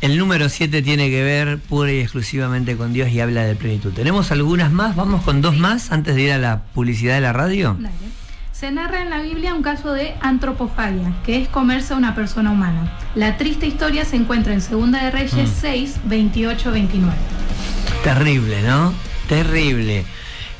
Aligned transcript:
El 0.00 0.16
número 0.16 0.48
7 0.48 0.80
tiene 0.80 1.10
que 1.10 1.22
ver 1.22 1.58
pura 1.58 1.92
y 1.92 2.00
exclusivamente 2.00 2.74
con 2.76 2.94
Dios 2.94 3.10
y 3.10 3.20
habla 3.20 3.44
de 3.44 3.54
plenitud. 3.54 3.92
¿Tenemos 3.92 4.32
algunas 4.32 4.72
más? 4.72 4.96
Vamos 4.96 5.22
con 5.22 5.42
dos 5.42 5.58
más 5.58 5.92
antes 5.92 6.14
de 6.14 6.22
ir 6.22 6.32
a 6.32 6.38
la 6.38 6.62
publicidad 6.74 7.16
de 7.16 7.20
la 7.20 7.34
radio. 7.34 7.76
Dale. 7.78 7.94
Se 8.50 8.70
narra 8.70 9.02
en 9.02 9.10
la 9.10 9.20
Biblia 9.20 9.54
un 9.54 9.62
caso 9.62 9.92
de 9.92 10.14
antropofagia, 10.20 11.12
que 11.24 11.40
es 11.40 11.48
comerse 11.48 11.92
a 11.92 11.96
una 11.96 12.14
persona 12.14 12.50
humana. 12.50 12.92
La 13.14 13.36
triste 13.36 13.66
historia 13.66 14.04
se 14.06 14.16
encuentra 14.16 14.54
en 14.54 14.62
Segunda 14.62 15.04
de 15.04 15.10
Reyes 15.10 15.50
6, 15.60 15.96
28, 16.04 16.70
29. 16.70 17.14
Terrible, 18.02 18.62
¿no? 18.62 18.94
Terrible. 19.28 20.04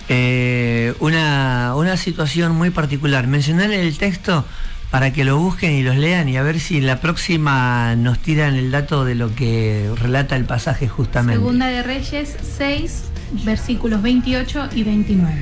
Eh, 0.09 0.95
una, 1.01 1.75
una 1.77 1.97
situación 1.97 2.53
muy 2.53 2.71
particular. 2.71 3.27
Mencionarle 3.27 3.87
el 3.87 3.97
texto 3.97 4.45
para 4.91 5.13
que 5.13 5.25
lo 5.25 5.39
busquen 5.39 5.73
y 5.73 5.83
los 5.83 5.97
lean 5.97 6.29
y 6.29 6.37
a 6.37 6.43
ver 6.43 6.59
si 6.61 6.81
la 6.81 7.01
próxima 7.01 7.95
nos 7.97 8.19
tiran 8.19 8.55
el 8.55 8.71
dato 8.71 9.05
de 9.05 9.15
lo 9.15 9.35
que 9.35 9.91
relata 9.97 10.37
el 10.37 10.45
pasaje 10.45 10.89
justamente. 10.89 11.35
Segunda 11.35 11.69
de 11.69 11.83
Reyes 11.83 12.37
6, 12.57 13.05
versículos 13.45 14.03
28 14.03 14.71
y 14.75 14.83
29. 14.83 15.35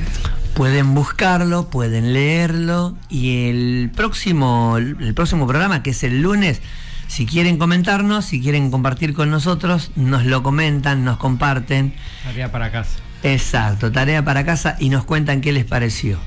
Pueden 0.55 0.95
buscarlo, 0.95 1.71
pueden 1.71 2.13
leerlo 2.13 2.97
y 3.09 3.49
el 3.49 3.91
próximo, 3.95 4.77
el 4.77 5.15
próximo 5.15 5.47
programa, 5.47 5.83
que 5.83 5.91
es 5.91 6.03
el 6.03 6.21
lunes, 6.21 6.61
si 7.07 7.25
quieren 7.27 7.57
comentarnos, 7.57 8.27
si 8.27 8.41
quieren 8.41 8.71
compartir 8.71 9.15
con 9.15 9.31
nosotros, 9.31 9.93
nos 9.97 10.27
lo 10.27 10.43
comentan, 10.43 11.05
nos 11.05 11.17
comparten. 11.17 11.95
Tarea 12.23 12.53
para 12.53 12.71
casa. 12.71 12.99
Exacto, 13.23 13.91
tarea 13.91 14.25
para 14.25 14.45
casa 14.45 14.77
y 14.79 14.91
nos 14.91 15.05
cuentan 15.05 15.41
qué 15.41 15.53
les 15.53 15.65
pareció. 15.65 16.19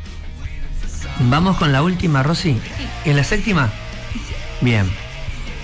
Vamos 1.20 1.57
con 1.57 1.71
la 1.71 1.83
última, 1.83 2.23
Rosy. 2.23 2.57
¿Es 3.05 3.15
la 3.15 3.23
séptima? 3.23 3.70
Bien. 4.61 4.89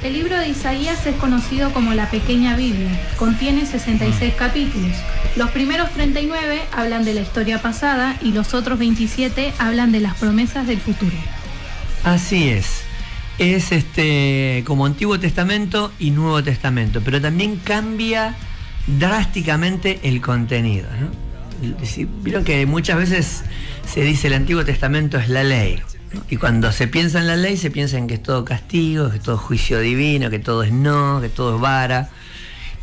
El 0.03 0.13
libro 0.13 0.37
de 0.37 0.49
Isaías 0.49 1.05
es 1.07 1.15
conocido 1.15 1.73
como 1.73 1.93
la 1.93 2.09
Pequeña 2.11 2.55
Biblia. 2.55 2.89
Contiene 3.17 3.65
66 3.65 4.35
capítulos. 4.37 4.95
Los 5.35 5.49
primeros 5.49 5.89
39 5.91 6.61
hablan 6.71 7.03
de 7.03 7.15
la 7.15 7.21
historia 7.21 7.61
pasada 7.61 8.15
y 8.21 8.31
los 8.31 8.53
otros 8.53 8.77
27 8.77 9.53
hablan 9.57 9.91
de 9.91 9.99
las 9.99 10.15
promesas 10.15 10.67
del 10.67 10.79
futuro. 10.79 11.15
Así 12.03 12.49
es. 12.49 12.83
Es 13.39 13.71
este 13.71 14.63
como 14.65 14.85
Antiguo 14.85 15.19
Testamento 15.19 15.91
y 15.99 16.11
Nuevo 16.11 16.43
Testamento, 16.43 17.01
pero 17.03 17.19
también 17.19 17.57
cambia 17.57 18.35
drásticamente 18.87 19.99
el 20.03 20.21
contenido. 20.21 20.87
¿no? 20.99 21.26
Vieron 22.23 22.43
que 22.43 22.65
muchas 22.65 22.97
veces 22.97 23.43
se 23.87 24.01
dice 24.01 24.27
el 24.27 24.33
Antiguo 24.33 24.63
Testamento 24.65 25.17
es 25.17 25.29
la 25.29 25.43
ley. 25.43 25.81
Y 26.29 26.37
cuando 26.37 26.71
se 26.71 26.87
piensa 26.87 27.19
en 27.19 27.27
la 27.27 27.35
ley, 27.35 27.57
se 27.57 27.71
piensa 27.71 27.97
en 27.97 28.07
que 28.07 28.15
es 28.15 28.23
todo 28.23 28.45
castigo, 28.45 29.09
que 29.09 29.17
es 29.17 29.23
todo 29.23 29.37
juicio 29.37 29.79
divino, 29.79 30.29
que 30.29 30.39
todo 30.39 30.63
es 30.63 30.71
no, 30.71 31.19
que 31.21 31.29
todo 31.29 31.55
es 31.55 31.61
vara. 31.61 32.09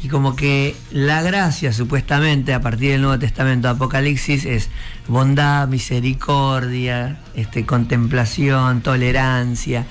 Y 0.03 0.09
como 0.09 0.37
que 0.37 0.77
la 0.91 1.23
gracia, 1.23 1.73
supuestamente, 1.73 2.53
a 2.53 2.61
partir 2.61 2.91
del 2.91 3.01
Nuevo 3.03 3.19
Testamento, 3.19 3.71
Apocalipsis, 3.71 4.45
es 4.45 4.69
bondad, 5.09 5.67
misericordia, 5.69 7.21
este, 7.35 7.65
contemplación, 7.65 8.83
tolerancia. 8.83 9.87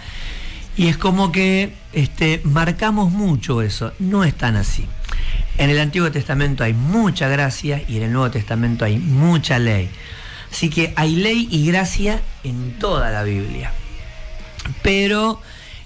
Y 0.77 0.87
es 0.87 0.97
como 0.97 1.31
que 1.31 1.73
este, 1.93 2.41
marcamos 2.43 3.11
mucho 3.11 3.61
eso. 3.63 3.93
No 3.97 4.23
es 4.23 4.35
tan 4.35 4.55
así. 4.55 4.85
En 5.57 5.69
el 5.69 5.79
Antiguo 5.79 6.11
Testamento 6.11 6.63
hay 6.63 6.73
mucha 6.73 7.27
gracia 7.27 7.81
y 7.87 7.97
en 7.97 8.03
el 8.03 8.11
Nuevo 8.11 8.31
Testamento 8.31 8.85
hay 8.85 8.97
mucha 8.97 9.59
ley. 9.59 9.89
Así 10.51 10.69
que 10.69 10.93
hay 10.95 11.15
ley 11.15 11.47
y 11.51 11.67
gracia 11.67 12.21
en 12.43 12.77
toda 12.79 13.11
la 13.11 13.23
Biblia. 13.23 13.71
Pero 14.81 15.41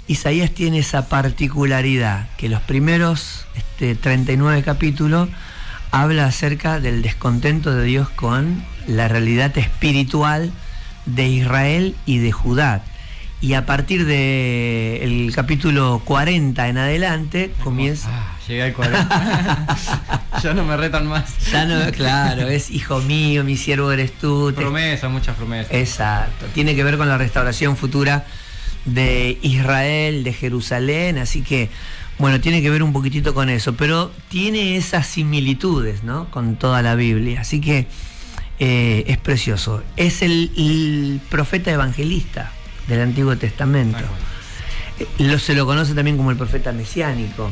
Isaías 0.07 0.51
tiene 0.51 0.79
esa 0.79 1.09
particularidad, 1.09 2.27
que 2.37 2.49
los 2.49 2.61
primeros 2.61 3.45
este, 3.55 3.95
39 3.95 4.63
capítulos 4.63 5.29
habla 5.91 6.25
acerca 6.25 6.79
del 6.79 7.02
descontento 7.02 7.73
de 7.73 7.83
Dios 7.85 8.09
con 8.09 8.63
la 8.87 9.07
realidad 9.07 9.57
espiritual 9.57 10.52
de 11.05 11.27
Israel 11.27 11.95
y 12.05 12.19
de 12.19 12.31
Judá. 12.31 12.83
Y 13.39 13.53
a 13.53 13.65
partir 13.65 14.05
del 14.05 15.31
capítulo 15.36 16.02
40 16.05 16.67
en 16.67 16.77
adelante 16.77 17.53
comienza... 17.63 18.36
Llegué 18.47 18.63
al 18.63 18.73
40. 18.73 19.77
ya 20.43 20.53
no 20.53 20.63
me 20.63 20.77
retan 20.77 21.08
más. 21.08 21.37
Ya 21.52 21.65
no, 21.65 21.91
claro, 21.91 22.47
es 22.47 22.69
hijo 22.71 22.99
mío, 23.02 23.43
mi 23.43 23.58
siervo 23.58 23.91
eres 23.91 24.13
tú. 24.13 24.53
Promesas, 24.55 25.11
muchas 25.11 25.35
promesas. 25.35 25.73
Exacto, 25.73 26.45
tiene 26.53 26.75
que 26.75 26.83
ver 26.83 26.97
con 26.97 27.09
la 27.09 27.17
restauración 27.17 27.75
futura 27.75 28.25
de 28.86 29.37
Israel, 29.41 30.23
de 30.23 30.31
Jerusalén, 30.33 31.17
así 31.17 31.41
que, 31.41 31.69
bueno, 32.19 32.39
tiene 32.39 32.61
que 32.61 32.69
ver 32.69 32.83
un 32.83 32.93
poquitito 32.93 33.33
con 33.33 33.49
eso, 33.49 33.75
pero 33.75 34.11
tiene 34.30 34.77
esas 34.77 35.07
similitudes, 35.07 36.03
¿no? 36.03 36.31
Con 36.31 36.55
toda 36.55 36.81
la 36.81 36.95
Biblia, 36.95 37.41
así 37.41 37.59
que 37.59 37.87
eh, 38.59 39.03
es 39.07 39.17
precioso. 39.17 39.83
Es 39.97 40.21
el, 40.21 40.52
el 40.57 41.19
profeta 41.30 41.71
evangelista 41.71 42.52
del 42.87 43.02
Antiguo 43.02 43.37
Testamento. 43.37 43.97
Bueno. 43.97 44.27
Eh, 45.19 45.23
Lo, 45.23 45.37
se 45.37 45.53
lo 45.53 45.65
conoce 45.65 45.93
también 45.93 46.17
como 46.17 46.31
el 46.31 46.37
profeta 46.37 46.71
mesiánico. 46.71 47.52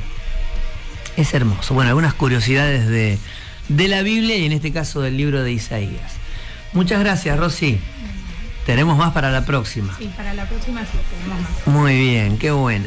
Es 1.17 1.33
hermoso. 1.33 1.73
Bueno, 1.73 1.89
algunas 1.89 2.13
curiosidades 2.13 2.87
de, 2.87 3.17
de 3.69 3.87
la 3.87 4.01
Biblia 4.01 4.35
y 4.37 4.45
en 4.45 4.51
este 4.51 4.73
caso 4.73 5.01
del 5.01 5.15
libro 5.15 5.43
de 5.43 5.51
Isaías. 5.53 6.13
Muchas 6.73 6.99
gracias, 6.99 7.39
Rosy. 7.39 7.79
Tenemos 8.65 8.97
más 8.97 9.13
para 9.13 9.31
la 9.31 9.45
próxima. 9.45 9.95
Sí, 9.97 10.11
para 10.17 10.33
la 10.33 10.45
próxima 10.45 10.81
sí, 10.81 10.97
tenemos 11.09 11.39
más. 11.39 11.67
Muy 11.67 11.97
bien, 11.97 12.37
qué 12.37 12.51
bueno. 12.51 12.83